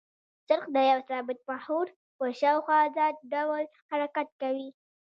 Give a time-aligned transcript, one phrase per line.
[0.47, 4.69] څرخ د یوه ثابت محور په شاوخوا ازاد ډول حرکت کوي.